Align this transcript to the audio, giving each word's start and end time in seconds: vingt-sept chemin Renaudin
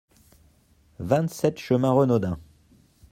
vingt-sept 1.09 1.59
chemin 1.65 1.91
Renaudin 1.93 2.35